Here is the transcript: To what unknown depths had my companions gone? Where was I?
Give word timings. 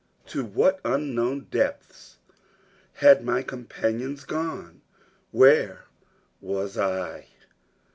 To 0.29 0.43
what 0.43 0.79
unknown 0.83 1.41
depths 1.51 2.17
had 2.93 3.23
my 3.23 3.43
companions 3.43 4.23
gone? 4.23 4.81
Where 5.31 5.85
was 6.41 6.75
I? 6.75 7.27